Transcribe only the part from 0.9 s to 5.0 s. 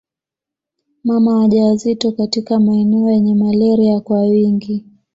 Mama wajawazito katika maeneo yenye malaria kwa wingi